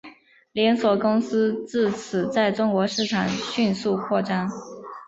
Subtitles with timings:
[0.51, 4.49] 连锁公司自此在中国市场迅速扩张。